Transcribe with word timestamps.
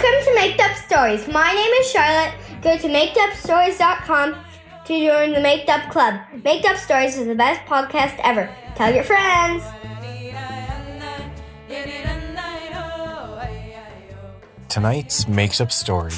Welcome 0.00 0.26
to 0.26 0.34
Maked 0.36 0.60
Up 0.60 0.76
Stories. 0.76 1.26
My 1.26 1.52
name 1.52 1.72
is 1.72 1.90
Charlotte. 1.90 2.32
Go 2.62 2.78
to 2.78 2.86
makedupstories.com 2.86 4.36
to 4.84 5.06
join 5.06 5.32
the 5.32 5.40
Maked 5.40 5.68
Up 5.68 5.90
Club. 5.90 6.20
Maked 6.44 6.66
Up 6.66 6.76
Stories 6.76 7.18
is 7.18 7.26
the 7.26 7.34
best 7.34 7.68
podcast 7.68 8.14
ever. 8.22 8.48
Tell 8.76 8.94
your 8.94 9.02
friends. 9.02 9.64
Tonight's 14.68 15.26
Maked 15.26 15.60
Up 15.60 15.72
Story 15.72 16.12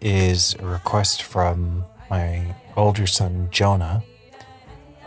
is 0.00 0.54
a 0.60 0.66
request 0.66 1.24
from 1.24 1.84
my 2.08 2.54
older 2.76 3.08
son, 3.08 3.48
Jonah, 3.50 4.04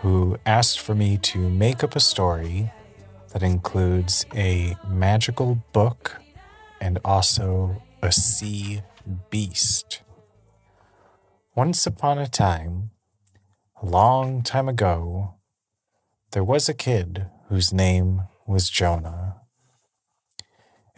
who 0.02 0.38
asked 0.46 0.82
for 0.82 0.96
me 0.96 1.18
to 1.20 1.38
make 1.50 1.82
up 1.82 1.96
a 1.96 2.02
story 2.02 2.73
that 3.30 3.41
includes 3.41 4.26
a 4.36 4.76
magical 4.86 5.64
book 5.72 6.18
and 6.82 7.00
also 7.05 7.82
a 8.02 8.12
sea 8.12 8.82
beast. 9.30 10.02
Once 11.55 11.86
upon 11.86 12.18
a 12.18 12.27
time, 12.27 12.90
a 13.82 13.86
long 13.86 14.41
time 14.41 14.68
ago, 14.68 15.36
there 16.32 16.44
was 16.44 16.68
a 16.68 16.74
kid 16.74 17.27
whose 17.50 17.72
name 17.72 18.24
was 18.48 18.70
Jonah. 18.70 19.41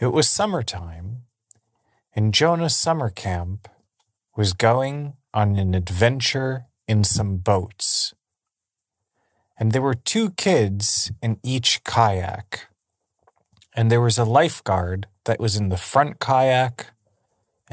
It 0.00 0.12
was 0.12 0.28
summertime, 0.28 1.24
and 2.16 2.32
Jonah's 2.32 2.76
summer 2.76 3.10
camp 3.10 3.68
was 4.36 4.54
going 4.54 5.14
on 5.34 5.56
an 5.56 5.74
adventure 5.74 6.66
in 6.88 7.04
some 7.04 7.36
boats. 7.36 8.14
And 9.58 9.72
there 9.72 9.82
were 9.82 9.94
two 9.94 10.30
kids 10.30 11.12
in 11.20 11.38
each 11.42 11.84
kayak. 11.84 12.68
And 13.76 13.90
there 13.90 14.00
was 14.00 14.18
a 14.18 14.24
lifeguard 14.24 15.06
that 15.24 15.40
was 15.40 15.56
in 15.56 15.68
the 15.68 15.76
front 15.76 16.18
kayak 16.18 16.93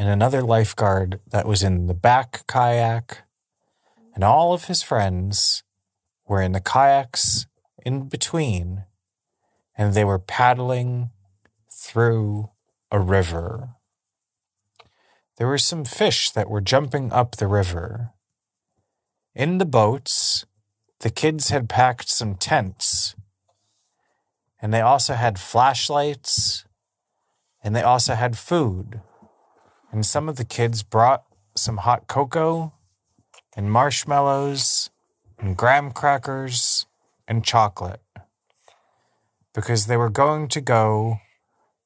and 0.02 0.10
another 0.10 0.42
lifeguard 0.42 1.20
that 1.30 1.46
was 1.46 1.62
in 1.62 1.86
the 1.86 1.94
back 1.94 2.48
kayak. 2.48 3.22
And 4.16 4.24
all 4.24 4.52
of 4.52 4.64
his 4.64 4.82
friends 4.82 5.62
were 6.28 6.42
in 6.42 6.54
the 6.54 6.60
kayaks 6.60 7.46
in 7.86 8.10
between, 8.10 8.86
and 9.78 9.94
they 9.94 10.04
were 10.04 10.18
paddling 10.18 11.12
through 11.72 12.50
a 12.90 13.00
river. 13.00 13.76
There 15.38 15.46
were 15.46 15.60
some 15.60 15.86
fish 15.86 16.32
that 16.32 16.50
were 16.50 16.62
jumping 16.62 17.12
up 17.12 17.36
the 17.36 17.46
river. 17.46 18.10
In 19.36 19.60
the 19.60 19.66
boats, 19.66 20.48
the 21.02 21.12
kids 21.12 21.50
had 21.50 21.70
packed 21.70 22.10
some 22.10 22.34
tents, 22.34 23.16
and 24.60 24.74
they 24.74 24.82
also 24.82 25.14
had 25.14 25.38
flashlights, 25.38 26.66
and 27.64 27.76
they 27.76 27.84
also 27.84 28.16
had 28.16 28.36
food. 28.36 29.02
And 29.92 30.06
some 30.06 30.30
of 30.30 30.38
the 30.38 30.46
kids 30.46 30.84
brought 30.84 31.24
some 31.56 31.78
hot 31.78 32.08
cocoa 32.08 32.74
and 33.56 33.72
marshmallows 33.72 34.90
and 35.38 35.58
graham 35.58 35.92
crackers 35.92 36.86
and 37.28 37.44
chocolate 37.44 38.02
because 39.54 39.88
they 39.88 39.98
were 39.98 40.10
going 40.10 40.48
to 40.48 40.62
go 40.62 41.18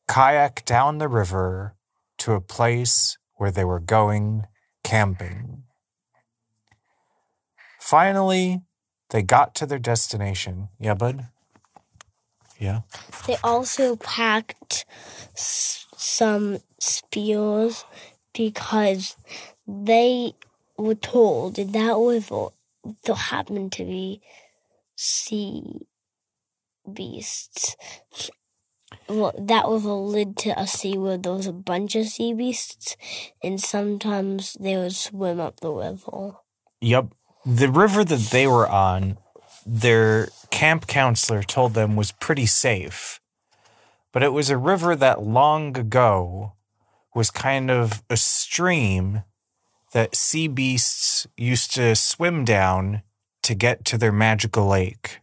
kayak 0.08 0.64
down 0.66 1.00
the 1.00 1.08
river 1.08 1.76
to 2.20 2.34
a 2.34 2.42
place 2.42 3.18
where 3.38 3.52
they 3.52 3.64
were 3.66 3.80
going 3.80 4.46
camping. 4.84 5.64
Finally, 7.80 8.62
they 9.10 9.22
got 9.22 9.56
to 9.56 9.66
their 9.66 9.80
destination. 9.80 10.70
Yeah, 10.80 10.94
bud? 10.94 11.28
Yeah. 12.60 12.82
They 13.28 13.38
also 13.44 13.96
packed 13.98 14.86
some 16.16 16.60
spears 16.80 17.84
because 18.34 19.18
they 19.68 20.34
were 20.78 20.96
told 20.96 21.56
that 21.56 21.96
river 21.98 22.48
there 23.04 23.16
happened 23.16 23.72
to 23.74 23.84
be 23.84 24.22
sea 24.96 25.88
beasts. 26.92 27.76
Well, 29.10 29.34
that 29.38 29.68
was 29.68 29.84
a 29.84 29.94
lid 29.94 30.38
to 30.38 30.60
a 30.60 30.68
sea 30.68 30.98
where 30.98 31.18
there 31.18 31.34
was 31.34 31.48
a 31.48 31.54
bunch 31.54 31.96
of 31.96 32.06
sea 32.06 32.34
beasts, 32.34 32.96
and 33.44 33.60
sometimes 33.60 34.56
they 34.60 34.78
would 34.78 34.96
swim 34.96 35.40
up 35.40 35.60
the 35.60 35.72
river. 35.72 36.38
Yep. 36.82 37.08
The 37.46 37.70
river 37.70 38.04
that 38.04 38.30
they 38.32 38.48
were 38.48 38.68
on, 38.68 39.18
their 39.66 40.30
camp 40.50 40.88
counselor 40.88 41.44
told 41.44 41.74
them 41.74 41.96
was 41.96 42.12
pretty 42.12 42.46
safe. 42.46 43.20
But 44.16 44.24
it 44.24 44.32
was 44.32 44.50
a 44.50 44.58
river 44.58 44.96
that 44.96 45.24
long 45.24 45.78
ago 45.78 46.54
was 47.14 47.30
kind 47.30 47.70
of 47.70 48.02
a 48.10 48.16
stream 48.16 49.24
that 49.92 50.16
sea 50.16 50.48
beasts 50.48 51.28
used 51.36 51.74
to 51.74 51.98
swim 51.98 52.46
down 52.46 53.02
to 53.44 53.54
get 53.54 53.84
to 53.84 53.98
their 53.98 54.14
magical 54.14 54.68
lake. 54.68 55.20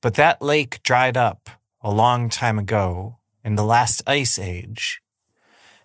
But 0.00 0.14
that 0.14 0.40
lake 0.40 0.84
dried 0.84 1.16
up 1.16 1.50
a 1.80 1.90
long 1.90 2.28
time 2.28 2.60
ago 2.60 3.16
in 3.44 3.56
the 3.56 3.64
last 3.64 4.04
ice 4.06 4.38
age, 4.38 5.02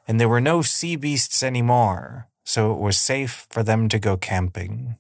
and 0.08 0.20
there 0.20 0.30
were 0.30 0.40
no 0.40 0.62
sea 0.62 0.96
beasts 0.96 1.42
anymore, 1.42 2.28
so 2.44 2.72
it 2.72 2.78
was 2.78 3.00
safe 3.00 3.48
for 3.50 3.64
them 3.64 3.90
to 3.90 3.98
go 3.98 4.16
camping. 4.16 4.96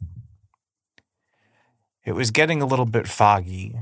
It 2.03 2.13
was 2.13 2.31
getting 2.31 2.63
a 2.63 2.67
little 2.67 2.88
bit 2.88 3.07
foggy, 3.07 3.75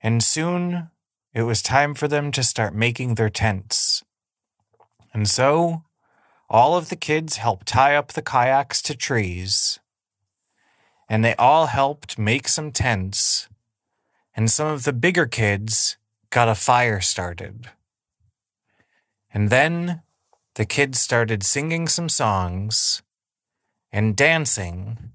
and 0.00 0.22
soon 0.22 0.90
it 1.36 1.42
was 1.42 1.60
time 1.60 1.94
for 1.94 2.08
them 2.08 2.32
to 2.32 2.42
start 2.42 2.74
making 2.74 3.16
their 3.16 3.28
tents. 3.28 4.02
And 5.12 5.28
so, 5.28 5.82
all 6.48 6.78
of 6.78 6.88
the 6.88 6.96
kids 6.96 7.36
helped 7.36 7.66
tie 7.66 7.94
up 7.94 8.14
the 8.14 8.22
kayaks 8.22 8.80
to 8.80 8.96
trees, 8.96 9.78
and 11.10 11.22
they 11.22 11.34
all 11.34 11.66
helped 11.66 12.18
make 12.18 12.48
some 12.48 12.72
tents, 12.72 13.50
and 14.34 14.50
some 14.50 14.66
of 14.66 14.84
the 14.84 14.94
bigger 14.94 15.26
kids 15.26 15.98
got 16.30 16.48
a 16.48 16.54
fire 16.54 17.02
started. 17.02 17.68
And 19.30 19.50
then 19.50 20.00
the 20.54 20.64
kids 20.64 20.98
started 20.98 21.42
singing 21.42 21.86
some 21.86 22.08
songs 22.08 23.02
and 23.92 24.16
dancing 24.16 25.12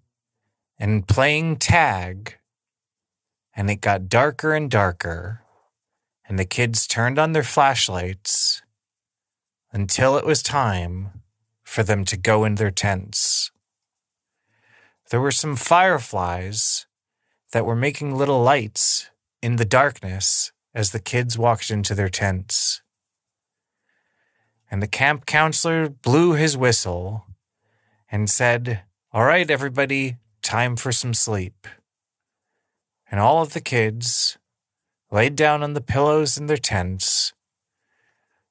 and 0.78 1.08
playing 1.08 1.56
tag, 1.56 2.38
and 3.56 3.72
it 3.72 3.82
got 3.82 4.08
darker 4.08 4.54
and 4.54 4.70
darker, 4.70 5.41
and 6.32 6.40
the 6.40 6.46
kids 6.46 6.88
turned 6.88 7.20
on 7.20 7.34
their 7.34 7.44
flashlights 7.44 8.62
until 9.74 10.16
it 10.16 10.26
was 10.26 10.42
time 10.42 11.24
for 11.62 11.84
them 11.84 12.06
to 12.06 12.16
go 12.16 12.46
in 12.46 12.56
their 12.56 12.72
tents. 12.72 13.52
There 15.10 15.20
were 15.20 15.34
some 15.34 15.58
fireflies 15.58 16.86
that 17.52 17.66
were 17.66 17.76
making 17.76 18.16
little 18.16 18.42
lights 18.42 19.10
in 19.42 19.58
the 19.58 19.66
darkness 19.66 20.54
as 20.74 20.92
the 20.92 21.02
kids 21.02 21.38
walked 21.38 21.70
into 21.70 21.94
their 21.94 22.08
tents. 22.08 22.82
And 24.72 24.82
the 24.82 24.88
camp 24.88 25.26
counselor 25.26 25.90
blew 25.90 26.36
his 26.36 26.56
whistle 26.56 27.26
and 28.10 28.30
said, 28.30 28.84
All 29.12 29.26
right, 29.26 29.52
everybody, 29.52 30.16
time 30.42 30.78
for 30.78 30.94
some 30.94 31.14
sleep. 31.14 31.68
And 33.12 33.20
all 33.20 33.42
of 33.42 33.52
the 33.52 33.60
kids 33.60 34.38
laid 35.12 35.36
down 35.36 35.62
on 35.62 35.74
the 35.74 35.82
pillows 35.82 36.38
in 36.38 36.48
their 36.48 36.58
tents, 36.58 37.34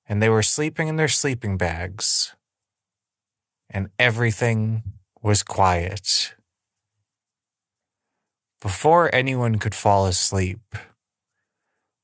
and 0.08 0.22
they 0.22 0.28
were 0.28 0.42
sleeping 0.42 0.88
in 0.88 0.96
their 0.96 1.08
sleeping 1.08 1.56
bags, 1.56 2.34
and 3.70 3.88
everything 3.98 4.82
was 5.22 5.42
quiet. 5.42 6.34
Before 8.60 9.12
anyone 9.14 9.58
could 9.58 9.74
fall 9.74 10.06
asleep, 10.06 10.60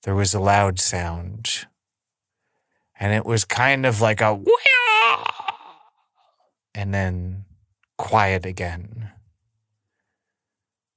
there 0.04 0.14
was 0.14 0.32
a 0.32 0.40
loud 0.40 0.78
sound, 0.78 1.66
and 2.98 3.12
it 3.12 3.26
was 3.26 3.44
kind 3.44 3.84
of 3.84 4.00
like 4.00 4.22
a 4.22 4.40
and 6.74 6.94
then 6.94 7.44
quiet 7.98 8.46
again. 8.46 9.10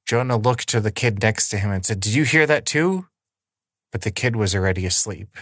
Jonah 0.06 0.38
looked 0.38 0.68
to 0.70 0.80
the 0.80 0.92
kid 0.92 1.22
next 1.22 1.50
to 1.50 1.58
him 1.58 1.72
and 1.72 1.86
said, 1.86 2.00
Did 2.00 2.14
you 2.14 2.24
hear 2.24 2.46
that 2.46 2.66
too? 2.66 3.08
But 3.92 4.02
the 4.02 4.12
kid 4.12 4.36
was 4.36 4.54
already 4.54 4.86
asleep. 4.86 5.36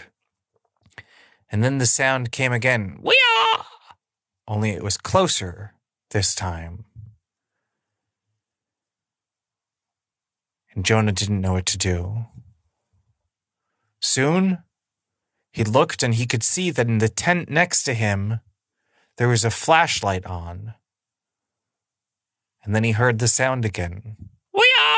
And 1.50 1.64
then 1.64 1.78
the 1.78 1.86
sound 1.86 2.32
came 2.32 2.52
again, 2.52 2.98
Wee-ah! 3.02 3.66
only 4.46 4.70
it 4.70 4.82
was 4.82 4.96
closer 4.96 5.74
this 6.10 6.34
time. 6.34 6.84
And 10.74 10.84
Jonah 10.84 11.12
didn't 11.12 11.40
know 11.40 11.54
what 11.54 11.66
to 11.66 11.78
do. 11.78 12.26
Soon, 14.00 14.58
he 15.52 15.64
looked 15.64 16.02
and 16.02 16.14
he 16.14 16.26
could 16.26 16.42
see 16.42 16.70
that 16.70 16.86
in 16.86 16.98
the 16.98 17.08
tent 17.08 17.48
next 17.48 17.82
to 17.84 17.94
him, 17.94 18.40
there 19.16 19.28
was 19.28 19.44
a 19.44 19.50
flashlight 19.50 20.24
on. 20.24 20.74
And 22.62 22.74
then 22.74 22.84
he 22.84 22.92
heard 22.92 23.18
the 23.18 23.28
sound 23.28 23.64
again. 23.64 24.16
Wee-ah! 24.54 24.97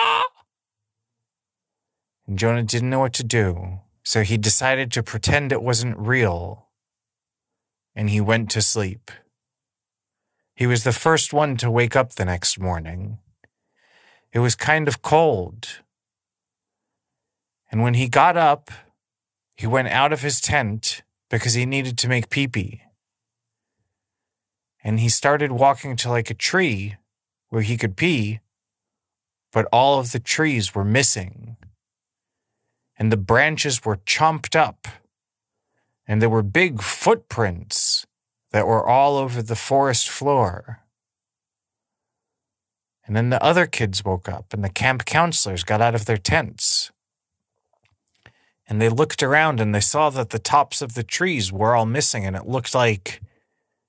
Jonah 2.39 2.63
didn't 2.63 2.91
know 2.91 3.01
what 3.01 3.13
to 3.15 3.25
do, 3.25 3.81
so 4.05 4.23
he 4.23 4.39
decided 4.39 4.93
to 4.93 5.03
pretend 5.03 5.53
it 5.53 5.63
wasn't 5.63 5.99
real. 5.99 6.69
and 7.95 8.11
he 8.11 8.21
went 8.21 8.51
to 8.51 8.63
sleep. 8.63 9.11
He 10.55 10.67
was 10.67 10.85
the 10.85 10.93
first 10.93 11.33
one 11.33 11.57
to 11.57 11.71
wake 11.71 11.97
up 11.97 12.13
the 12.15 12.25
next 12.25 12.59
morning. 12.59 13.19
It 14.33 14.39
was 14.39 14.55
kind 14.55 14.89
of 14.89 15.03
cold. 15.03 15.81
And 17.71 17.83
when 17.83 17.95
he 17.95 18.09
got 18.09 18.37
up, 18.37 18.71
he 19.57 19.67
went 19.67 19.89
out 19.89 20.13
of 20.13 20.23
his 20.23 20.41
tent 20.41 21.03
because 21.29 21.55
he 21.55 21.67
needed 21.67 21.99
to 21.99 22.09
make 22.09 22.31
pee 22.31 22.49
pee. 22.49 22.83
And 24.83 25.01
he 25.01 25.09
started 25.09 25.53
walking 25.53 25.97
to 25.97 26.09
like 26.09 26.31
a 26.31 26.35
tree 26.35 26.97
where 27.49 27.63
he 27.63 27.77
could 27.77 27.97
pee, 27.97 28.41
but 29.53 29.67
all 29.73 29.99
of 29.99 30.13
the 30.13 30.21
trees 30.21 30.75
were 30.75 30.85
missing. 30.85 31.57
And 33.01 33.11
the 33.11 33.17
branches 33.17 33.83
were 33.83 33.97
chomped 33.97 34.55
up. 34.55 34.87
And 36.07 36.21
there 36.21 36.29
were 36.29 36.43
big 36.43 36.83
footprints 36.83 38.07
that 38.51 38.67
were 38.67 38.87
all 38.87 39.17
over 39.17 39.41
the 39.41 39.57
forest 39.57 40.11
floor. 40.11 40.81
And 43.07 43.17
then 43.17 43.31
the 43.31 43.43
other 43.43 43.67
kids 43.67 44.05
woke 44.05 44.29
up, 44.29 44.53
and 44.53 44.63
the 44.63 44.69
camp 44.69 45.07
counselors 45.07 45.65
got 45.65 45.81
out 45.81 45.95
of 45.95 46.05
their 46.05 46.19
tents. 46.19 46.93
And 48.69 48.83
they 48.83 48.91
looked 48.91 49.23
around 49.23 49.61
and 49.61 49.75
they 49.75 49.81
saw 49.81 50.11
that 50.11 50.31
the 50.31 50.39
tops 50.39 50.83
of 50.83 50.93
the 50.93 51.03
trees 51.03 51.51
were 51.51 51.75
all 51.75 51.87
missing, 51.87 52.27
and 52.27 52.37
it 52.37 52.47
looked 52.47 52.75
like 52.75 53.23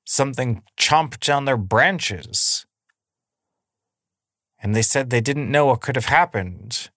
something 0.05 0.63
chomped 0.77 1.19
down 1.19 1.43
their 1.43 1.57
branches. 1.57 2.65
And 4.63 4.73
they 4.73 4.81
said 4.81 5.09
they 5.09 5.21
didn't 5.21 5.51
know 5.51 5.65
what 5.65 5.81
could 5.81 5.97
have 5.97 6.05
happened. 6.05 6.89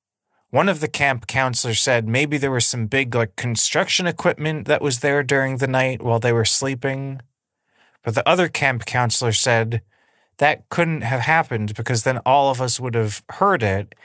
One 0.54 0.68
of 0.68 0.78
the 0.78 0.86
camp 0.86 1.26
counselors 1.26 1.80
said 1.80 2.06
maybe 2.06 2.38
there 2.38 2.52
was 2.52 2.64
some 2.64 2.86
big 2.86 3.12
like 3.12 3.34
construction 3.34 4.06
equipment 4.06 4.68
that 4.68 4.80
was 4.80 5.00
there 5.00 5.24
during 5.24 5.56
the 5.56 5.66
night 5.66 6.00
while 6.00 6.20
they 6.20 6.32
were 6.32 6.44
sleeping. 6.44 7.20
But 8.04 8.14
the 8.14 8.28
other 8.28 8.46
camp 8.46 8.86
counselor 8.86 9.32
said 9.32 9.82
that 10.36 10.68
couldn't 10.68 11.00
have 11.00 11.22
happened 11.22 11.74
because 11.74 12.04
then 12.04 12.18
all 12.18 12.52
of 12.52 12.60
us 12.60 12.78
would 12.78 12.94
have 12.94 13.24
heard 13.30 13.64
it. 13.64 13.96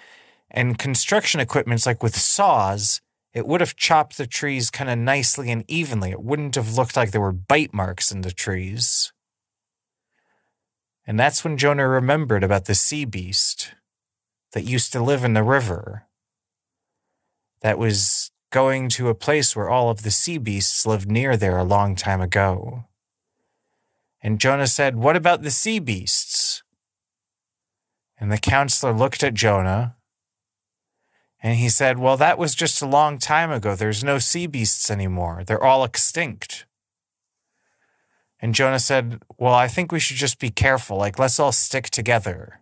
And 0.50 0.80
construction 0.80 1.40
equipment's 1.40 1.86
like 1.86 2.02
with 2.02 2.16
saws, 2.16 3.00
it 3.32 3.46
would 3.46 3.62
have 3.62 3.76
chopped 3.76 4.18
the 4.18 4.26
trees 4.26 4.72
kind 4.72 4.90
of 4.90 4.98
nicely 4.98 5.52
and 5.52 5.64
evenly. 5.68 6.10
It 6.10 6.24
wouldn't 6.24 6.56
have 6.56 6.76
looked 6.76 6.98
like 6.98 7.12
there 7.12 7.22
were 7.22 7.32
bite 7.32 7.76
marks 7.76 8.12
in 8.12 8.22
the 8.22 8.32
trees. 8.32 9.14
And 11.06 11.20
that's 11.20 11.44
when 11.44 11.60
Jonah 11.60 11.88
remembered 11.88 12.44
about 12.44 12.66
the 12.66 12.74
sea 12.74 13.06
beast 13.06 13.76
that 14.54 14.64
used 14.64 14.92
to 14.94 15.04
live 15.04 15.24
in 15.24 15.34
the 15.34 15.44
river, 15.44 16.08
that 17.62 17.78
was 17.78 18.32
going 18.52 18.90
to 18.90 19.10
a 19.10 19.16
place 19.16 19.56
where 19.56 19.70
all 19.70 19.90
of 19.90 20.04
the 20.04 20.12
sea 20.12 20.38
beasts 20.38 20.86
lived 20.86 21.10
near 21.10 21.38
there 21.38 21.58
a 21.58 21.64
long 21.64 21.96
time 21.96 22.22
ago. 22.22 22.86
And 24.22 24.40
Jonah 24.40 24.68
said, 24.68 24.96
What 24.96 25.16
about 25.16 25.44
the 25.44 25.52
sea 25.52 25.80
beasts? 25.80 26.64
And 28.20 28.32
the 28.32 28.38
counselor 28.38 28.92
looked 28.92 29.24
at 29.24 29.34
Jonah 29.34 29.96
and 31.42 31.58
he 31.58 31.70
said, 31.70 32.00
Well, 32.00 32.18
that 32.18 32.38
was 32.38 32.56
just 32.56 32.82
a 32.82 32.88
long 32.88 33.18
time 33.18 33.52
ago. 33.52 33.76
There's 33.76 34.04
no 34.04 34.20
sea 34.20 34.48
beasts 34.48 34.92
anymore. 34.92 35.44
They're 35.46 35.64
all 35.64 35.84
extinct. 35.84 36.66
And 38.42 38.56
Jonah 38.56 38.80
said, 38.80 39.22
Well, 39.38 39.54
I 39.54 39.68
think 39.68 39.92
we 39.92 40.00
should 40.00 40.18
just 40.18 40.40
be 40.40 40.50
careful. 40.50 40.98
Like, 40.98 41.20
let's 41.20 41.40
all 41.40 41.52
stick 41.52 41.90
together. 41.90 42.62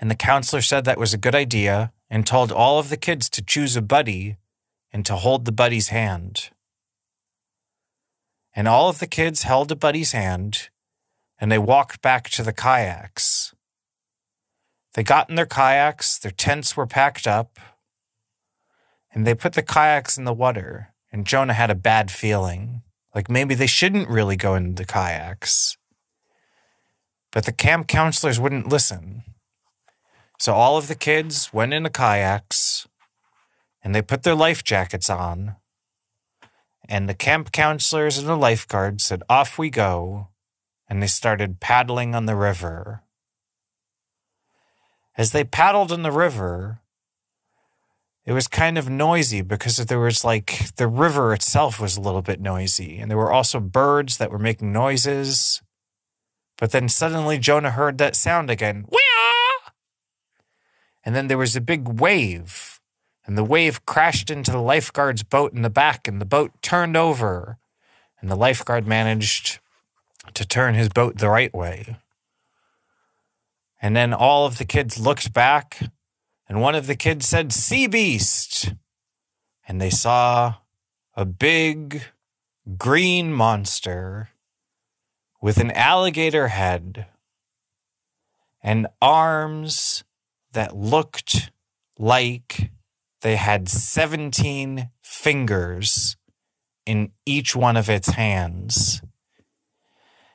And 0.00 0.10
the 0.10 0.16
counselor 0.16 0.62
said 0.62 0.84
that 0.84 0.98
was 0.98 1.14
a 1.14 1.18
good 1.18 1.34
idea 1.34 1.92
and 2.12 2.26
told 2.26 2.52
all 2.52 2.78
of 2.78 2.90
the 2.90 2.98
kids 2.98 3.30
to 3.30 3.40
choose 3.42 3.74
a 3.74 3.80
buddy 3.80 4.36
and 4.92 5.06
to 5.06 5.16
hold 5.16 5.46
the 5.46 5.50
buddy's 5.50 5.88
hand. 5.88 6.50
And 8.54 8.68
all 8.68 8.90
of 8.90 8.98
the 8.98 9.06
kids 9.06 9.44
held 9.44 9.72
a 9.72 9.76
buddy's 9.76 10.12
hand 10.12 10.68
and 11.40 11.50
they 11.50 11.56
walked 11.56 12.02
back 12.02 12.28
to 12.28 12.42
the 12.42 12.52
kayaks. 12.52 13.54
They 14.92 15.02
got 15.02 15.30
in 15.30 15.36
their 15.36 15.46
kayaks, 15.46 16.18
their 16.18 16.30
tents 16.30 16.76
were 16.76 16.86
packed 16.86 17.26
up, 17.26 17.58
and 19.14 19.26
they 19.26 19.34
put 19.34 19.54
the 19.54 19.62
kayaks 19.62 20.18
in 20.18 20.24
the 20.24 20.34
water. 20.34 20.92
And 21.10 21.26
Jonah 21.26 21.54
had 21.54 21.70
a 21.70 21.74
bad 21.74 22.10
feeling. 22.10 22.82
Like 23.14 23.30
maybe 23.30 23.54
they 23.54 23.66
shouldn't 23.66 24.10
really 24.10 24.36
go 24.36 24.54
into 24.54 24.82
the 24.82 24.86
kayaks. 24.86 25.78
But 27.30 27.46
the 27.46 27.52
camp 27.52 27.88
counselors 27.88 28.38
wouldn't 28.38 28.68
listen. 28.68 29.22
So 30.42 30.54
all 30.54 30.76
of 30.76 30.88
the 30.88 30.96
kids 30.96 31.52
went 31.52 31.72
into 31.72 31.88
kayaks 31.88 32.88
and 33.80 33.94
they 33.94 34.02
put 34.02 34.24
their 34.24 34.34
life 34.34 34.64
jackets 34.64 35.08
on. 35.08 35.54
And 36.88 37.08
the 37.08 37.14
camp 37.14 37.52
counselors 37.52 38.18
and 38.18 38.26
the 38.26 38.34
lifeguards 38.34 39.04
said, 39.04 39.22
Off 39.28 39.56
we 39.56 39.70
go. 39.70 40.30
And 40.88 41.00
they 41.00 41.06
started 41.06 41.60
paddling 41.60 42.16
on 42.16 42.26
the 42.26 42.34
river. 42.34 43.04
As 45.16 45.30
they 45.30 45.44
paddled 45.44 45.92
in 45.92 46.02
the 46.02 46.10
river, 46.10 46.80
it 48.26 48.32
was 48.32 48.48
kind 48.48 48.76
of 48.76 48.90
noisy 48.90 49.42
because 49.42 49.76
there 49.76 50.00
was 50.00 50.24
like 50.24 50.74
the 50.74 50.88
river 50.88 51.32
itself 51.32 51.78
was 51.78 51.96
a 51.96 52.00
little 52.00 52.20
bit 52.20 52.40
noisy. 52.40 52.98
And 52.98 53.08
there 53.08 53.18
were 53.18 53.32
also 53.32 53.60
birds 53.60 54.16
that 54.16 54.32
were 54.32 54.40
making 54.40 54.72
noises. 54.72 55.62
But 56.58 56.72
then 56.72 56.88
suddenly 56.88 57.38
Jonah 57.38 57.70
heard 57.70 57.98
that 57.98 58.16
sound 58.16 58.50
again. 58.50 58.86
Wee! 58.90 59.01
And 61.04 61.14
then 61.14 61.26
there 61.26 61.38
was 61.38 61.56
a 61.56 61.60
big 61.60 62.00
wave. 62.00 62.80
And 63.24 63.38
the 63.38 63.44
wave 63.44 63.84
crashed 63.86 64.30
into 64.30 64.50
the 64.50 64.60
lifeguard's 64.60 65.22
boat 65.22 65.52
in 65.52 65.62
the 65.62 65.70
back, 65.70 66.08
and 66.08 66.20
the 66.20 66.26
boat 66.26 66.52
turned 66.62 66.96
over. 66.96 67.58
And 68.20 68.30
the 68.30 68.36
lifeguard 68.36 68.86
managed 68.86 69.58
to 70.34 70.46
turn 70.46 70.74
his 70.74 70.88
boat 70.88 71.18
the 71.18 71.28
right 71.28 71.52
way. 71.52 71.96
And 73.80 73.96
then 73.96 74.14
all 74.14 74.46
of 74.46 74.58
the 74.58 74.64
kids 74.64 74.98
looked 74.98 75.32
back, 75.32 75.80
and 76.48 76.60
one 76.60 76.74
of 76.74 76.86
the 76.86 76.94
kids 76.94 77.26
said, 77.26 77.52
Sea 77.52 77.88
Beast! 77.88 78.74
And 79.66 79.80
they 79.80 79.90
saw 79.90 80.56
a 81.16 81.24
big 81.24 82.02
green 82.78 83.32
monster 83.32 84.30
with 85.40 85.58
an 85.58 85.72
alligator 85.72 86.48
head 86.48 87.06
and 88.62 88.86
arms 89.00 90.04
that 90.52 90.76
looked 90.76 91.50
like 91.98 92.70
they 93.22 93.36
had 93.36 93.68
17 93.68 94.90
fingers 95.02 96.16
in 96.84 97.12
each 97.24 97.54
one 97.54 97.76
of 97.76 97.88
its 97.88 98.10
hands. 98.10 99.02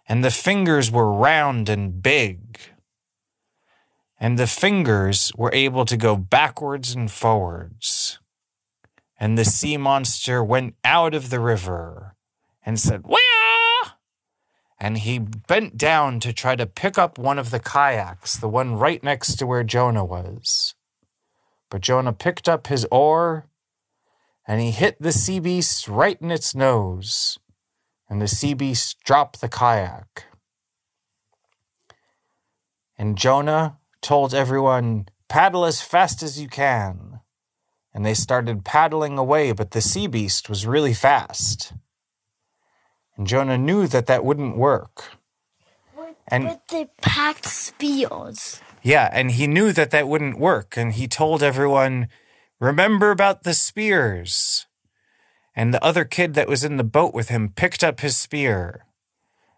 And 0.07 0.23
the 0.23 0.31
fingers 0.31 0.89
were 0.89 1.11
round 1.11 1.67
and 1.67 2.01
big 2.01 2.59
and 4.19 4.39
the 4.39 4.47
fingers 4.47 5.31
were 5.37 5.53
able 5.53 5.85
to 5.85 5.97
go 5.97 6.15
backwards 6.15 6.95
and 6.95 7.11
forwards. 7.11 8.19
And 9.19 9.37
the 9.37 9.45
sea 9.45 9.77
monster 9.77 10.43
went 10.43 10.75
out 10.83 11.13
of 11.13 11.29
the 11.29 11.39
river 11.39 12.15
and 12.65 12.79
said, 12.79 13.03
Wah! 13.05 13.17
And 14.79 14.99
he 14.99 15.17
bent 15.17 15.77
down 15.77 16.19
to 16.19 16.31
try 16.31 16.55
to 16.55 16.67
pick 16.67 16.97
up 16.97 17.17
one 17.17 17.39
of 17.39 17.49
the 17.49 17.59
kayaks, 17.59 18.35
the 18.37 18.47
one 18.47 18.75
right 18.75 19.03
next 19.03 19.35
to 19.37 19.47
where 19.47 19.63
Jonah 19.63 20.05
was. 20.05 20.75
But 21.69 21.81
Jonah 21.81 22.13
picked 22.13 22.47
up 22.47 22.67
his 22.67 22.85
oar 22.91 23.47
and 24.47 24.61
he 24.61 24.71
hit 24.71 25.01
the 25.01 25.11
sea 25.11 25.39
beast 25.39 25.87
right 25.87 26.19
in 26.21 26.31
its 26.31 26.55
nose. 26.55 27.37
And 28.09 28.21
the 28.21 28.27
sea 28.27 28.53
beast 28.53 28.97
dropped 29.03 29.41
the 29.41 29.49
kayak. 29.49 30.25
And 32.97 33.17
Jonah 33.17 33.77
told 34.01 34.33
everyone, 34.33 35.07
paddle 35.27 35.65
as 35.65 35.81
fast 35.81 36.23
as 36.23 36.39
you 36.39 36.47
can. 36.47 37.19
And 37.93 38.05
they 38.05 38.13
started 38.13 38.63
paddling 38.63 39.17
away, 39.17 39.51
but 39.51 39.71
the 39.71 39.81
sea 39.81 40.07
beast 40.07 40.49
was 40.49 40.65
really 40.65 40.93
fast. 40.93 41.73
And 43.17 43.27
Jonah 43.27 43.57
knew 43.57 43.87
that 43.87 44.05
that 44.05 44.23
wouldn't 44.23 44.57
work. 44.57 45.17
And 46.27 46.45
But 46.45 46.67
they 46.69 46.89
packed 47.01 47.45
spears. 47.45 48.61
yeah, 48.83 49.09
and 49.11 49.31
he 49.31 49.47
knew 49.47 49.71
that 49.71 49.91
that 49.91 50.07
wouldn't 50.07 50.37
work. 50.37 50.75
And 50.77 50.93
he 50.93 51.07
told 51.07 51.41
everyone, 51.41 52.09
remember 52.59 53.11
about 53.11 53.43
the 53.43 53.53
spears. 53.53 54.65
And 55.55 55.73
the 55.73 55.83
other 55.83 56.05
kid 56.05 56.33
that 56.35 56.47
was 56.47 56.63
in 56.63 56.77
the 56.77 56.83
boat 56.83 57.13
with 57.13 57.29
him 57.29 57.49
picked 57.49 57.83
up 57.83 58.01
his 58.01 58.17
spear. 58.17 58.85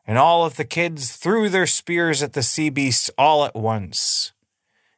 And 0.08 0.18
all 0.18 0.46
of 0.46 0.56
the 0.56 0.66
kids 0.66 1.16
threw 1.16 1.50
their 1.50 1.68
spears 1.68 2.24
at 2.24 2.34
the 2.34 2.44
sea 2.44 2.70
beast 2.70 3.12
all 3.18 3.44
at 3.46 3.56
once. 3.56 4.32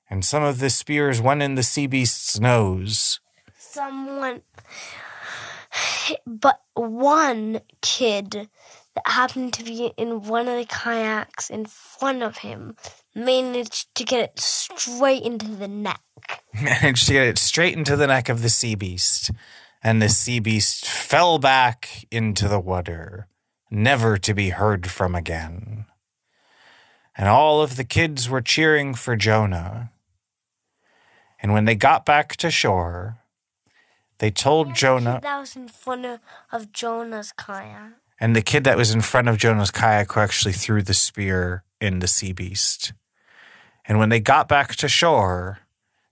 And 0.09 0.23
some 0.23 0.43
of 0.43 0.59
the 0.59 0.69
spears 0.69 1.21
went 1.21 1.41
in 1.41 1.55
the 1.55 1.63
sea 1.63 1.87
beast's 1.87 2.39
nose. 2.39 3.19
Someone, 3.57 4.41
but 6.25 6.61
one 6.73 7.61
kid 7.81 8.49
that 8.95 9.07
happened 9.07 9.53
to 9.53 9.63
be 9.63 9.91
in 9.97 10.23
one 10.23 10.47
of 10.47 10.57
the 10.57 10.65
kayaks 10.65 11.49
in 11.49 11.65
front 11.65 12.23
of 12.23 12.39
him 12.39 12.75
managed 13.15 13.93
to 13.95 14.03
get 14.03 14.19
it 14.19 14.39
straight 14.39 15.23
into 15.23 15.47
the 15.47 15.67
neck. 15.67 16.01
managed 16.61 17.07
to 17.07 17.13
get 17.13 17.27
it 17.27 17.37
straight 17.37 17.75
into 17.75 17.95
the 17.95 18.07
neck 18.07 18.29
of 18.29 18.41
the 18.41 18.49
sea 18.49 18.75
beast. 18.75 19.31
And 19.83 20.01
the 20.01 20.09
sea 20.09 20.39
beast 20.39 20.85
fell 20.85 21.39
back 21.39 22.05
into 22.11 22.47
the 22.47 22.59
water. 22.59 23.27
never 23.73 24.17
to 24.17 24.33
be 24.33 24.49
heard 24.49 24.91
from 24.91 25.15
again. 25.15 25.85
And 27.17 27.29
all 27.29 27.61
of 27.61 27.77
the 27.77 27.85
kids 27.85 28.29
were 28.29 28.41
cheering 28.41 28.93
for 28.93 29.15
Jonah. 29.15 29.91
And 31.41 31.53
when 31.53 31.65
they 31.65 31.75
got 31.75 32.05
back 32.05 32.35
to 32.37 32.51
shore, 32.51 33.20
they 34.21 34.29
told 34.29 34.75
Jonah. 34.75 35.19
That 35.19 35.39
was 35.39 35.55
in 35.55 35.67
front 35.67 36.05
of, 36.51 36.71
Jonah's 36.71 37.31
kayak. 37.31 37.93
And 38.19 38.35
the 38.35 38.43
kid 38.43 38.63
that 38.65 38.77
was 38.77 38.93
in 38.93 39.01
front 39.01 39.27
of 39.27 39.37
Jonah's 39.37 39.71
kayak 39.71 40.11
who 40.11 40.19
actually 40.19 40.53
threw 40.53 40.83
the 40.83 40.93
spear 40.93 41.63
in 41.81 41.99
the 41.99 42.07
sea 42.07 42.31
beast. 42.31 42.93
And 43.83 43.97
when 43.97 44.09
they 44.09 44.19
got 44.19 44.47
back 44.47 44.75
to 44.75 44.87
shore, 44.87 45.61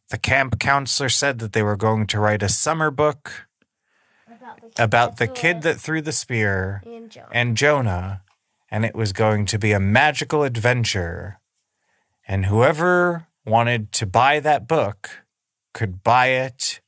the 0.10 0.18
camp 0.18 0.60
counselor 0.60 1.08
said 1.08 1.38
that 1.38 1.54
they 1.54 1.62
were 1.62 1.76
going 1.78 2.08
to 2.08 2.20
write 2.20 2.42
a 2.42 2.50
summer 2.50 2.90
book 2.90 3.48
about 4.80 5.18
the 5.18 5.28
kid 5.28 5.62
that 5.62 5.80
threw 5.80 6.02
the 6.02 6.12
spear 6.12 6.82
and 6.84 7.12
Jonah. 7.12 7.30
and 7.32 7.58
Jonah, 7.58 8.22
and 8.72 8.86
it 8.86 8.96
was 8.96 9.14
going 9.14 9.46
to 9.46 9.60
be 9.60 9.72
a 9.72 9.80
magical 9.80 10.42
adventure. 10.42 11.40
And 12.28 12.48
whoever 12.48 13.28
wanted 13.46 13.92
to 13.92 14.08
buy 14.08 14.40
that 14.40 14.68
book 14.68 15.24
could 15.76 16.02
buy 16.02 16.30
it 16.30 16.82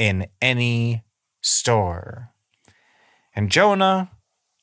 in 0.00 0.26
any 0.40 1.04
store. 1.42 2.30
And 3.36 3.50
Jonah 3.50 4.10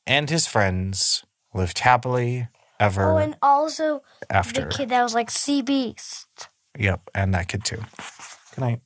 and 0.04 0.28
his 0.28 0.48
friends 0.48 1.24
lived 1.54 1.78
happily 1.78 2.48
ever 2.80 3.12
Oh, 3.12 3.16
and 3.18 3.36
also 3.40 4.02
after. 4.28 4.62
the 4.62 4.66
kid 4.66 4.88
that 4.88 5.02
was 5.02 5.14
like 5.14 5.30
sea 5.30 5.62
beast. 5.62 6.48
Yep, 6.76 7.08
and 7.14 7.32
that 7.34 7.46
kid 7.46 7.64
too. 7.64 7.82
Good 8.54 8.60
night. 8.60 8.80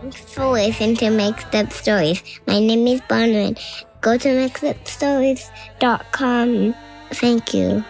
Thanks 0.00 0.20
for 0.34 0.46
listening 0.48 0.96
to 0.96 1.10
Mixed 1.10 1.54
Up 1.54 1.72
Stories. 1.72 2.22
My 2.46 2.58
name 2.60 2.86
is 2.86 3.00
Bonman. 3.02 3.58
Go 4.00 4.16
to 4.18 4.28
mixedupstories.com. 4.28 6.74
Thank 7.12 7.54
you. 7.54 7.84